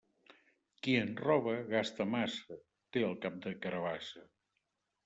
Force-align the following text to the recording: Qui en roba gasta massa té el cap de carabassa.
Qui 0.87 0.95
en 1.01 1.11
roba 1.27 1.53
gasta 1.75 2.09
massa 2.17 2.59
té 2.59 3.05
el 3.11 3.17
cap 3.27 3.39
de 3.47 3.57
carabassa. 3.67 4.29